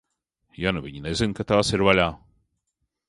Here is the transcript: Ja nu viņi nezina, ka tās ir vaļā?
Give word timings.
Ja 0.61 0.71
nu 0.77 0.81
viņi 0.85 1.03
nezina, 1.07 1.37
ka 1.41 1.45
tās 1.53 1.71
ir 1.77 1.85
vaļā? 1.89 2.09